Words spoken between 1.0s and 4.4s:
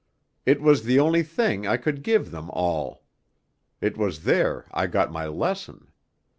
thing I could give them all. It was